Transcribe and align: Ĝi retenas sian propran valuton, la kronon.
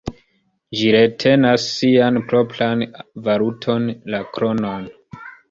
Ĝi 0.77 0.87
retenas 0.95 1.67
sian 1.73 2.17
propran 2.31 2.83
valuton, 3.29 3.87
la 4.17 4.25
kronon. 4.33 4.91